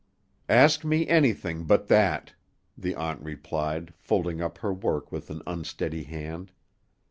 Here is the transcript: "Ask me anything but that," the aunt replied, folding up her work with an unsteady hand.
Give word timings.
"Ask 0.49 0.83
me 0.83 1.07
anything 1.07 1.65
but 1.65 1.85
that," 1.87 2.33
the 2.75 2.95
aunt 2.95 3.21
replied, 3.21 3.93
folding 3.99 4.41
up 4.41 4.57
her 4.57 4.73
work 4.73 5.11
with 5.11 5.29
an 5.29 5.43
unsteady 5.45 6.01
hand. 6.01 6.51